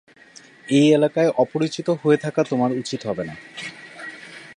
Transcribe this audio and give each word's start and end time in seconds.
এই 0.69 0.87
এলাকায় 0.93 1.29
অপরিচিত 1.37 1.87
হয়ে 2.01 2.17
থাকা 2.17 2.41
তোমার 2.43 2.71
উচিৎ 2.71 3.01
হবে 3.05 3.23
না। 3.23 3.35